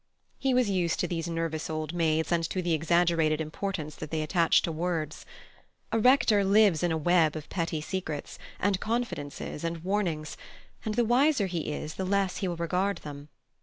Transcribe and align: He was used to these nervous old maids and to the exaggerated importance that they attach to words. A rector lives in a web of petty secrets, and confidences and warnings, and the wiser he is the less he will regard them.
He 0.39 0.55
was 0.55 0.67
used 0.67 0.99
to 1.01 1.07
these 1.07 1.27
nervous 1.27 1.69
old 1.69 1.93
maids 1.93 2.31
and 2.31 2.43
to 2.49 2.63
the 2.63 2.73
exaggerated 2.73 3.39
importance 3.39 3.95
that 3.97 4.09
they 4.09 4.23
attach 4.23 4.63
to 4.63 4.71
words. 4.71 5.27
A 5.91 5.99
rector 5.99 6.43
lives 6.43 6.81
in 6.81 6.91
a 6.91 6.97
web 6.97 7.35
of 7.35 7.47
petty 7.49 7.81
secrets, 7.81 8.39
and 8.59 8.79
confidences 8.79 9.63
and 9.63 9.83
warnings, 9.83 10.37
and 10.85 10.95
the 10.95 11.05
wiser 11.05 11.45
he 11.45 11.71
is 11.71 11.93
the 12.01 12.05
less 12.05 12.37
he 12.37 12.47
will 12.47 12.55
regard 12.57 12.97
them. 13.05 13.29